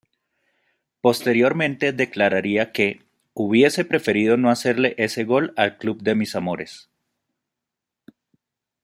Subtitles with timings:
[1.01, 3.03] Posteriormente declararía que
[3.35, 6.89] "Hubiese preferido no hacerle ese gol al club de mis amores".